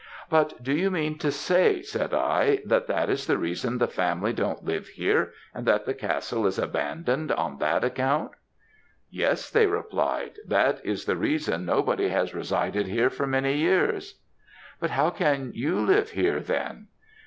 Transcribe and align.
'But 0.31 0.63
do 0.63 0.73
you 0.73 0.89
mean 0.89 1.19
to 1.19 1.29
say,' 1.31 1.83
said 1.83 2.11
I, 2.11 2.63
'that 2.65 2.87
that 2.87 3.07
is 3.11 3.27
the 3.27 3.37
reason 3.37 3.77
the 3.77 3.87
family 3.87 4.33
don't 4.33 4.65
live 4.65 4.87
here, 4.87 5.31
and 5.53 5.63
that 5.67 5.85
the 5.85 5.93
castle 5.93 6.47
is 6.47 6.57
abandoned 6.57 7.31
on 7.31 7.59
that 7.59 7.83
account?' 7.83 8.31
"'Yes,' 9.11 9.51
they 9.51 9.67
replied, 9.67 10.39
'that 10.43 10.81
is 10.83 11.05
the 11.05 11.17
reason 11.17 11.67
nobody 11.67 12.07
has 12.09 12.33
resided 12.33 12.87
here 12.87 13.11
for 13.11 13.27
many 13.27 13.53
years.' 13.57 14.19
"'But 14.79 14.89
how 14.89 15.11
can 15.11 15.51
you 15.53 15.79
live 15.79 16.09
here 16.09 16.39
then?' 16.39 16.87